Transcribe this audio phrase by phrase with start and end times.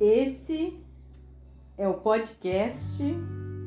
[0.00, 0.80] Esse
[1.76, 3.02] é o podcast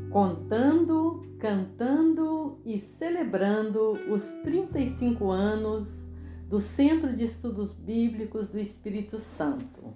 [0.10, 6.10] contando, cantando e celebrando os 35 anos
[6.50, 9.94] do Centro de Estudos Bíblicos do Espírito Santo.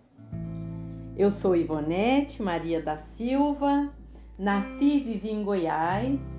[1.18, 3.92] Eu sou Ivonete Maria da Silva,
[4.38, 6.35] nasci e vivi em Goiás,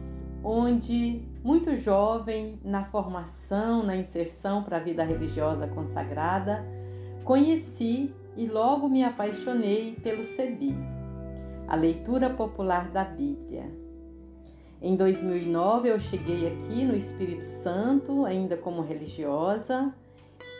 [0.48, 6.64] onde, muito jovem, na formação, na inserção para a vida religiosa consagrada,
[7.24, 10.76] conheci e logo me apaixonei pelo CEBI,
[11.66, 13.68] a leitura popular da Bíblia.
[14.80, 19.92] Em 2009 eu cheguei aqui no Espírito Santo, ainda como religiosa,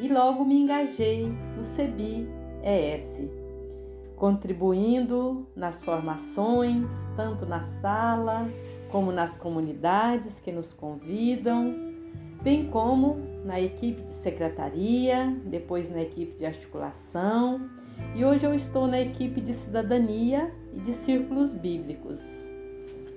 [0.01, 2.29] e logo me engajei no CEBI
[2.65, 3.31] ES,
[4.17, 8.49] contribuindo nas formações, tanto na sala
[8.97, 11.75] como nas comunidades que nos convidam,
[12.43, 17.69] bem como na equipe de secretaria, depois na equipe de articulação
[18.15, 22.23] e hoje eu estou na equipe de cidadania e de círculos bíblicos.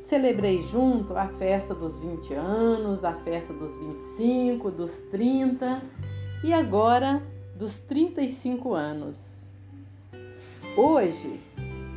[0.01, 5.81] Celebrei junto a festa dos 20 anos, a festa dos 25, dos 30
[6.43, 7.23] e agora
[7.55, 9.47] dos 35 anos.
[10.75, 11.39] Hoje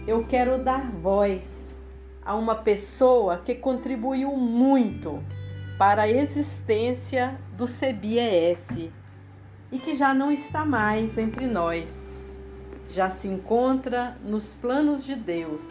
[0.07, 1.62] eu quero dar voz
[2.25, 5.23] a uma pessoa que contribuiu muito
[5.79, 8.91] para a existência do CBES
[9.71, 12.41] e que já não está mais entre nós,
[12.91, 15.67] já se encontra nos planos de Deus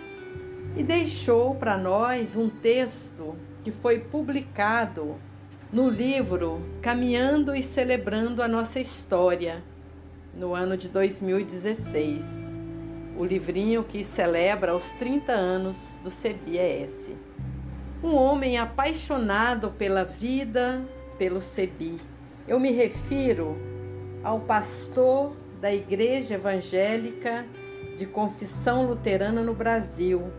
[0.75, 5.15] e deixou para nós um texto que foi publicado
[5.71, 9.63] no livro Caminhando e Celebrando a Nossa História,
[10.33, 12.50] no ano de 2016.
[13.21, 17.11] O livrinho que celebra os 30 anos do CBS
[18.03, 20.83] um homem apaixonado pela vida,
[21.19, 22.01] pelo Sebi.
[22.47, 23.55] Eu me refiro
[24.23, 27.45] ao pastor da Igreja Evangélica
[27.95, 30.33] de Confissão Luterana no Brasil,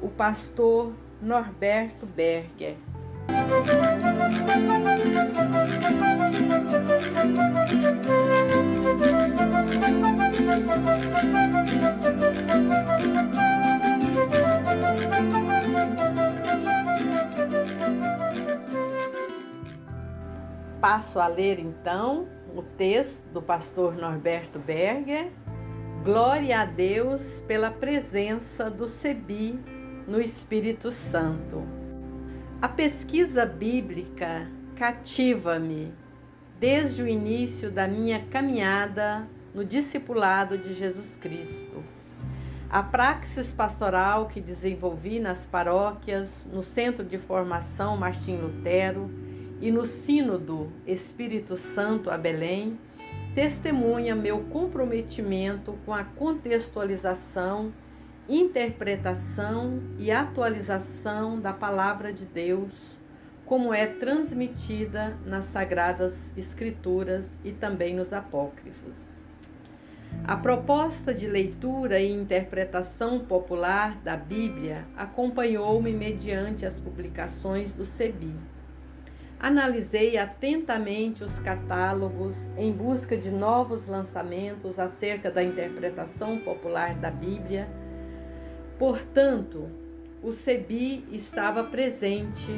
[0.00, 2.76] o pastor Norberto Berger.
[21.14, 22.26] Passo a ler então
[22.56, 25.30] o texto do pastor Norberto Berger.
[26.02, 29.60] Glória a Deus pela presença do CEBI
[30.08, 31.62] no Espírito Santo.
[32.60, 35.94] A pesquisa bíblica cativa-me
[36.58, 41.84] desde o início da minha caminhada no discipulado de Jesus Cristo.
[42.68, 49.08] A praxis pastoral que desenvolvi nas paróquias, no Centro de Formação Martim Lutero,
[49.64, 52.78] e no Sínodo Espírito Santo a Belém,
[53.34, 57.72] testemunha meu comprometimento com a contextualização,
[58.28, 63.00] interpretação e atualização da Palavra de Deus,
[63.46, 69.16] como é transmitida nas Sagradas Escrituras e também nos Apócrifos.
[70.24, 78.52] A proposta de leitura e interpretação popular da Bíblia acompanhou-me mediante as publicações do CEBI
[79.38, 87.68] Analisei atentamente os catálogos em busca de novos lançamentos acerca da interpretação popular da Bíblia.
[88.78, 89.68] Portanto,
[90.22, 92.50] o CEBI estava presente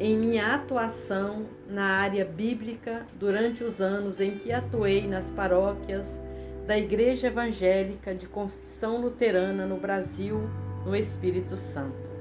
[0.00, 6.22] em minha atuação na área bíblica durante os anos em que atuei nas paróquias
[6.66, 10.48] da Igreja Evangélica de Confissão Luterana no Brasil,
[10.84, 12.15] no Espírito Santo.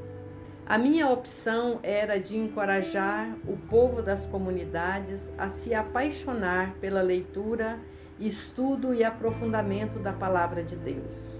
[0.67, 7.79] A minha opção era de encorajar o povo das comunidades a se apaixonar pela leitura,
[8.19, 11.39] estudo e aprofundamento da Palavra de Deus.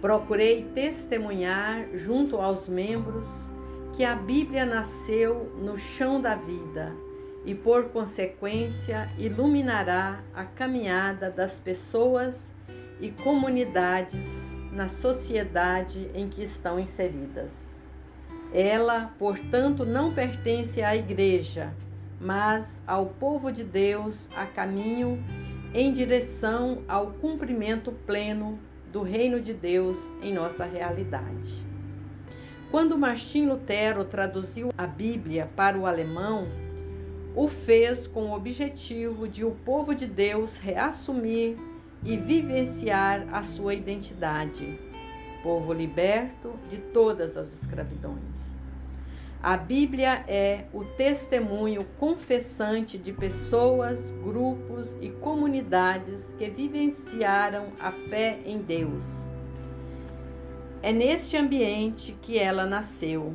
[0.00, 3.28] Procurei testemunhar junto aos membros
[3.92, 6.92] que a Bíblia nasceu no chão da vida
[7.44, 12.50] e, por consequência, iluminará a caminhada das pessoas
[13.00, 14.26] e comunidades
[14.72, 17.73] na sociedade em que estão inseridas.
[18.54, 21.74] Ela, portanto, não pertence à igreja,
[22.20, 25.20] mas ao povo de Deus a caminho
[25.74, 28.56] em direção ao cumprimento pleno
[28.92, 31.66] do reino de Deus em nossa realidade.
[32.70, 36.46] Quando Martim Lutero traduziu a Bíblia para o alemão,
[37.34, 41.56] o fez com o objetivo de o povo de Deus reassumir
[42.04, 44.93] e vivenciar a sua identidade
[45.44, 48.56] povo liberto de todas as escravidões.
[49.42, 58.38] A Bíblia é o testemunho confessante de pessoas, grupos e comunidades que vivenciaram a fé
[58.46, 59.28] em Deus.
[60.82, 63.34] É neste ambiente que ela nasceu.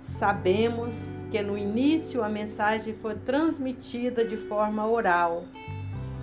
[0.00, 5.44] Sabemos que no início a mensagem foi transmitida de forma oral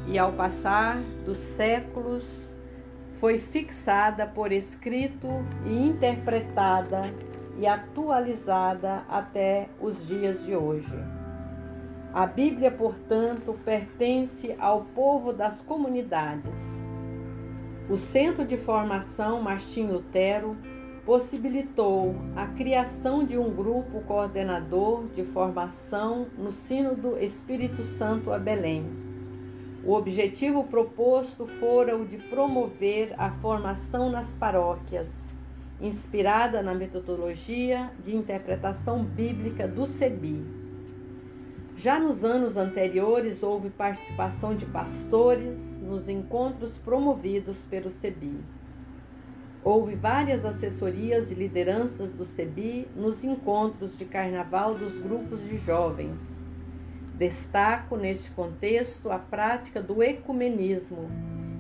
[0.08, 2.51] e, ao passar dos séculos,
[3.22, 5.28] foi fixada por escrito
[5.64, 7.04] e interpretada
[7.56, 10.92] e atualizada até os dias de hoje.
[12.12, 16.84] A Bíblia, portanto, pertence ao povo das comunidades.
[17.88, 20.58] O Centro de Formação Martim Lutero
[21.06, 28.40] possibilitou a criação de um grupo coordenador de formação no Sino do Espírito Santo a
[28.40, 29.11] Belém.
[29.84, 35.10] O objetivo proposto fora o de promover a formação nas paróquias,
[35.82, 40.46] inspirada na metodologia de interpretação bíblica do CEBI.
[41.76, 48.40] Já nos anos anteriores, houve participação de pastores nos encontros promovidos pelo CEBI.
[49.64, 56.41] Houve várias assessorias e lideranças do CEBI nos encontros de carnaval dos grupos de jovens.
[57.22, 61.08] Destaco neste contexto a prática do ecumenismo,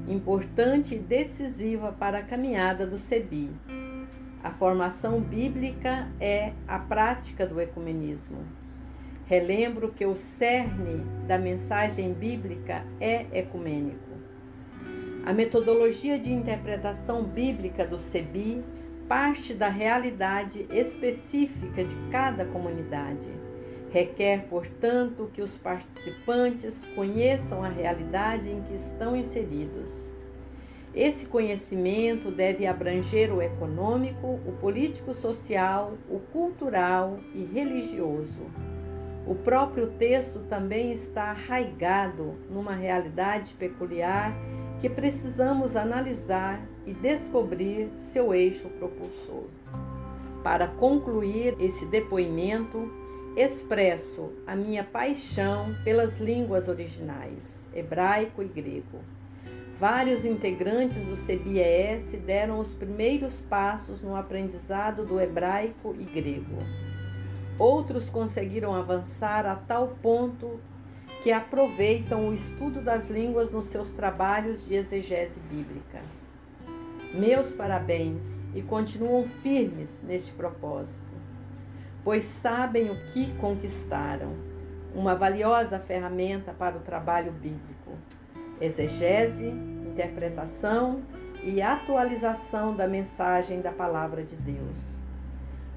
[0.07, 3.51] importante e decisiva para a caminhada do CEBI.
[4.43, 8.39] A formação bíblica é a prática do ecumenismo.
[9.27, 14.09] Relembro que o cerne da mensagem bíblica é ecumênico.
[15.23, 18.63] A metodologia de interpretação bíblica do CEBI
[19.07, 23.50] parte da realidade específica de cada comunidade.
[23.91, 30.11] Requer, portanto, que os participantes conheçam a realidade em que estão inseridos
[30.93, 38.41] esse conhecimento deve abranger o econômico, o político-social, o cultural e religioso.
[39.25, 44.35] O próprio texto também está arraigado numa realidade peculiar
[44.81, 49.45] que precisamos analisar e descobrir seu eixo propulsor.
[50.43, 52.91] Para concluir esse depoimento,
[53.35, 58.99] expresso a minha paixão pelas línguas originais, hebraico e grego.
[59.79, 66.57] Vários integrantes do CBES deram os primeiros passos no aprendizado do hebraico e grego.
[67.57, 70.59] Outros conseguiram avançar a tal ponto
[71.23, 76.01] que aproveitam o estudo das línguas nos seus trabalhos de exegese bíblica.
[77.13, 78.23] Meus parabéns
[78.53, 81.11] e continuam firmes neste propósito,
[82.03, 84.33] pois sabem o que conquistaram
[84.93, 87.97] uma valiosa ferramenta para o trabalho bíblico
[88.61, 91.01] exegese, interpretação
[91.43, 95.01] e atualização da mensagem da Palavra de Deus.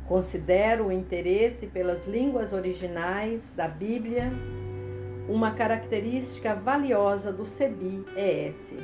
[0.07, 4.31] Considero o interesse pelas línguas originais da Bíblia
[5.27, 8.75] uma característica valiosa do CEBI-ES.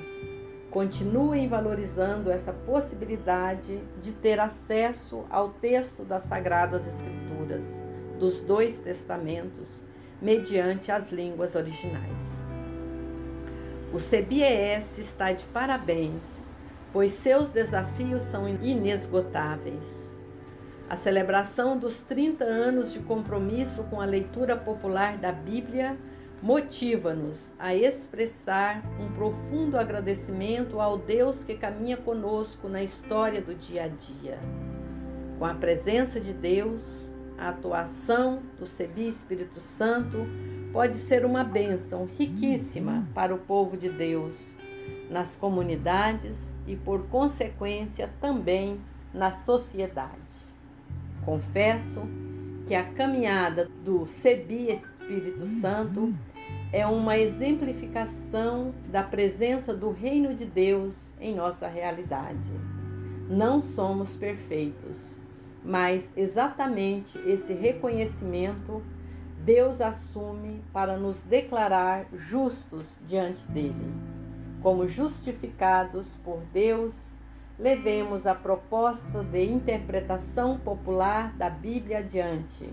[0.70, 7.84] Continuem valorizando essa possibilidade de ter acesso ao texto das Sagradas Escrituras,
[8.20, 9.82] dos dois testamentos,
[10.22, 12.44] mediante as línguas originais.
[13.92, 16.46] O CBES está de parabéns,
[16.92, 20.14] pois seus desafios são inesgotáveis.
[20.88, 25.96] A celebração dos 30 anos de compromisso com a leitura popular da Bíblia
[26.42, 33.84] motiva-nos a expressar um profundo agradecimento ao Deus que caminha conosco na história do dia
[33.84, 34.38] a dia.
[35.38, 40.26] Com a presença de Deus, a atuação do CEBI Espírito Santo,
[40.72, 44.54] pode ser uma bênção riquíssima para o povo de Deus,
[45.10, 48.80] nas comunidades e, por consequência, também
[49.12, 50.50] na sociedade.
[51.24, 52.02] Confesso
[52.66, 56.14] que a caminhada do Sebi Espírito Santo
[56.72, 62.48] é uma exemplificação da presença do Reino de Deus em nossa realidade.
[63.28, 65.16] Não somos perfeitos,
[65.64, 68.82] mas exatamente esse reconhecimento
[69.44, 73.92] Deus assume para nos declarar justos diante dele.
[74.62, 77.14] Como justificados por Deus,
[77.58, 82.68] levemos a proposta de interpretação popular da Bíblia adiante,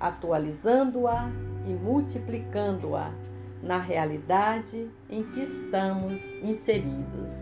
[0.00, 1.30] atualizando-a
[1.66, 3.10] e multiplicando-a
[3.62, 7.32] na realidade em que estamos inseridos.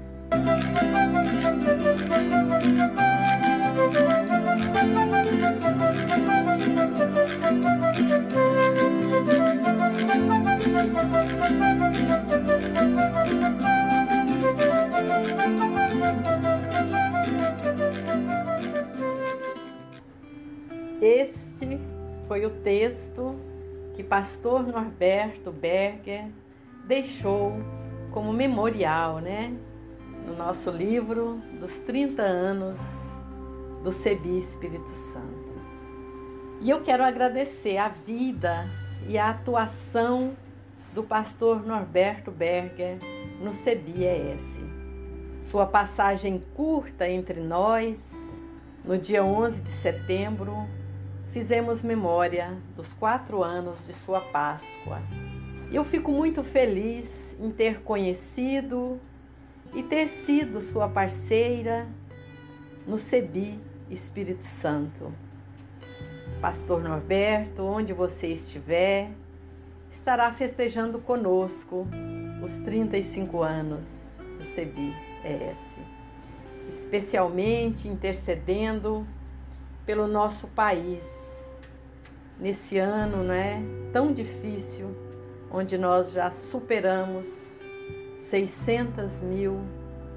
[21.01, 21.79] Este
[22.27, 23.37] foi o texto
[23.95, 26.29] que pastor Norberto Berger
[26.85, 27.53] deixou
[28.11, 29.57] como memorial, né?
[30.27, 32.79] No nosso livro dos 30 anos
[33.83, 35.55] do CEBI Espírito Santo.
[36.61, 38.69] E eu quero agradecer a vida
[39.09, 40.37] e a atuação
[40.93, 42.99] do pastor Norberto Berger
[43.41, 44.61] no CEBI-ES.
[45.41, 48.43] Sua passagem curta entre nós,
[48.85, 50.67] no dia 11 de setembro,
[51.31, 55.03] fizemos memória dos quatro anos de sua Páscoa.
[55.73, 59.01] Eu fico muito feliz em ter conhecido
[59.75, 61.87] e ter sido sua parceira
[62.87, 65.13] no CEBI Espírito Santo.
[66.41, 69.11] Pastor Norberto, onde você estiver,
[69.91, 71.87] estará festejando conosco
[72.43, 75.79] os 35 anos do CEBI-ES,
[76.69, 79.07] especialmente intercedendo
[79.87, 81.03] pelo nosso país
[82.39, 83.63] nesse ano, né,
[83.93, 84.95] tão difícil,
[85.51, 87.63] onde nós já superamos
[88.19, 89.61] 600 mil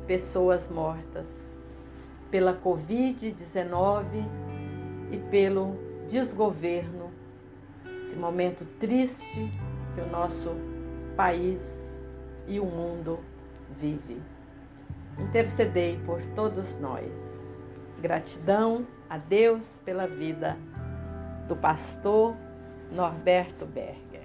[0.08, 1.62] pessoas mortas
[2.32, 4.06] pela Covid-19
[5.12, 7.12] e pelo desgoverno,
[8.06, 9.52] esse momento triste
[9.94, 10.56] que o nosso
[11.16, 11.62] país
[12.48, 13.20] e o mundo
[13.78, 14.20] vive.
[15.20, 17.12] Intercedei por todos nós.
[18.02, 20.56] Gratidão a Deus pela vida
[21.48, 22.36] do pastor
[22.92, 24.20] Norberto Berger.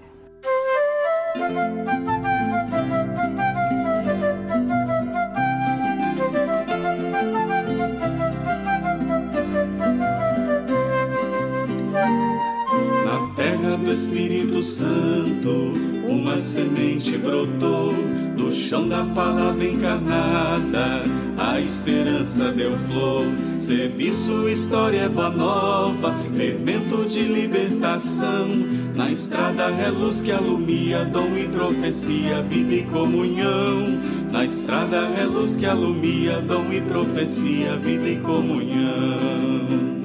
[13.04, 15.72] Na terra do Espírito Santo,
[16.06, 17.94] uma semente brotou
[18.36, 23.26] do chão da palavra encarnada a esperança deu flor,
[23.58, 28.48] serviço, história é boa nova, fermento de libertação.
[28.94, 34.00] Na estrada é luz que alumia, dom e profecia, vida e comunhão.
[34.30, 40.04] Na estrada é luz que alumia, dom e profecia, vida e comunhão.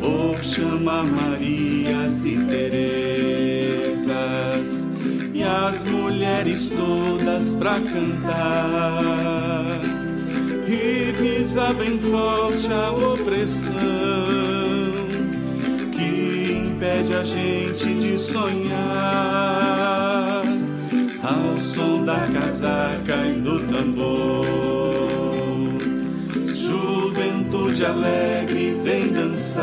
[0.00, 3.19] Vou chamar Marias e Terezas e
[5.68, 9.80] as mulheres todas pra cantar
[10.66, 13.72] e pisa bem forte a opressão
[15.92, 18.80] que impede a gente de sonhar
[21.22, 24.46] ao som da casaca e do tambor.
[26.54, 29.62] Juventude alegre vem dançar,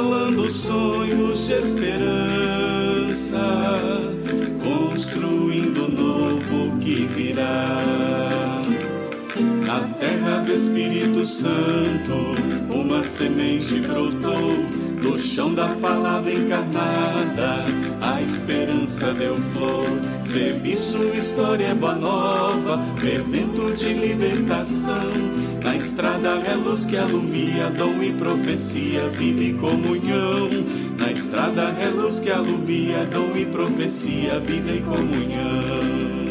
[0.00, 3.38] embalando sonhos de esperança
[4.64, 8.62] construindo o novo que virá.
[9.66, 12.14] Na terra do Espírito Santo,
[12.74, 14.64] uma semente brotou
[15.02, 17.64] do chão da palavra encarnada.
[18.00, 19.86] A esperança deu flor,
[20.24, 25.10] serviço, história boa nova, fermento de libertação.
[25.62, 30.48] Na estrada é luz que alumia, dom e profecia, vida e comunhão.
[30.98, 36.30] Na estrada é luz que alumia, dom e profecia, vida e comunhão.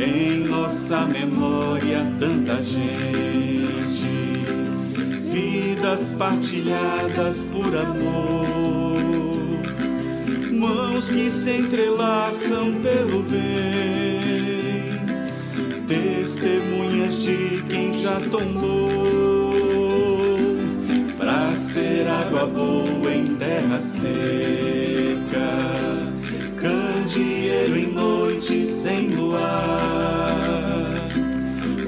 [0.00, 4.08] Em nossa memória, tanta gente,
[5.24, 9.27] vidas partilhadas por amor,
[10.58, 14.90] mãos que se entrelaçam pelo bem,
[15.86, 18.88] testemunhas de quem já tombou
[21.58, 25.48] ser água boa em terra seca,
[26.56, 29.40] candeeiro em noite sem luar,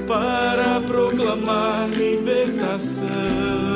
[0.05, 3.70] para proclamar libertação.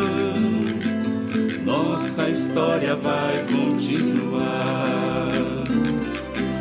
[2.06, 5.32] Nossa história vai continuar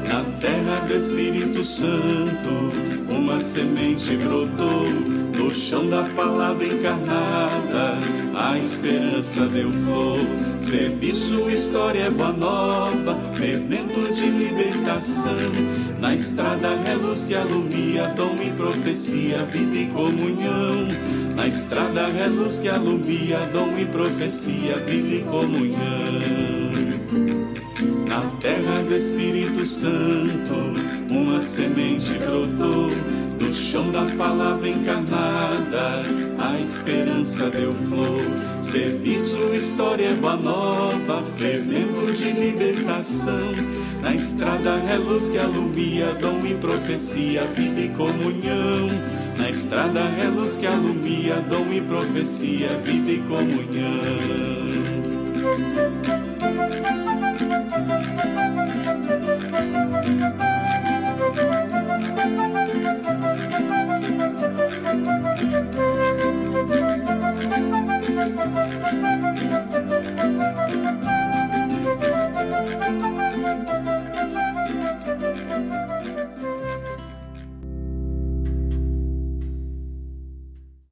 [0.08, 2.72] na terra do Espírito Santo.
[3.14, 4.86] Uma semente brotou
[5.36, 7.98] no chão da palavra encarnada,
[8.34, 10.18] a esperança deu flor.
[10.62, 15.52] Serviço, história boa nova, fermento de libertação.
[16.00, 21.23] Na estrada é luz que alumia, dom e profecia, vida e comunhão.
[21.44, 25.76] Na estrada é luz que alumia, dom e profecia, vida e comunhão.
[28.08, 30.54] Na terra do Espírito Santo,
[31.10, 32.88] uma semente brotou
[33.38, 36.00] No chão da palavra encarnada,
[36.40, 38.22] a esperança deu flor.
[38.62, 43.52] Serviço, história boa nova, fermento de libertação.
[44.00, 48.88] Na estrada é luz que alumia, dom e profecia, vida e comunhão.
[49.38, 54.54] Na estrada é luz que alumia, dom e profecia, vida e comunhão.